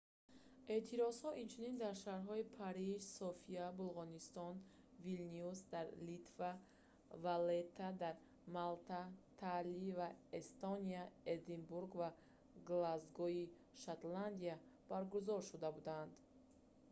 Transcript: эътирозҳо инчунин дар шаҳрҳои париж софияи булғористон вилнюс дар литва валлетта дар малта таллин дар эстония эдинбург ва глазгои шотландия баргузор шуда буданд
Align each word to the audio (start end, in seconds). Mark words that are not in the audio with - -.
эътирозҳо 0.73 1.29
инчунин 1.43 1.75
дар 1.83 1.95
шаҳрҳои 2.03 2.49
париж 2.61 2.99
софияи 3.19 3.75
булғористон 3.79 4.53
вилнюс 5.05 5.57
дар 5.73 5.87
литва 6.09 6.51
валлетта 7.23 7.87
дар 8.03 8.15
малта 8.55 9.01
таллин 9.41 9.83
дар 10.01 10.11
эстония 10.41 11.03
эдинбург 11.33 11.89
ва 12.01 12.09
глазгои 12.69 13.41
шотландия 13.83 14.55
баргузор 14.91 15.41
шуда 15.49 15.69
буданд 15.77 16.11